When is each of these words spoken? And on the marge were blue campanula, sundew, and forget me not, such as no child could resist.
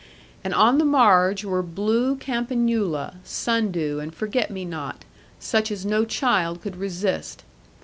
And 0.43 0.51
on 0.55 0.79
the 0.79 0.83
marge 0.83 1.45
were 1.45 1.61
blue 1.61 2.15
campanula, 2.15 3.17
sundew, 3.23 3.99
and 3.99 4.11
forget 4.11 4.49
me 4.49 4.65
not, 4.65 5.05
such 5.39 5.69
as 5.71 5.85
no 5.85 6.05
child 6.05 6.59
could 6.63 6.75
resist. 6.77 7.43